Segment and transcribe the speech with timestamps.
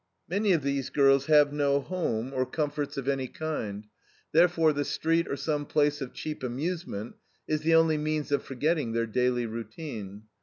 [0.27, 3.85] Many of these girls have no home or comforts of any kind;
[4.31, 8.93] therefore the street or some place of cheap amusement is the only means of forgetting
[8.93, 10.23] their daily routine.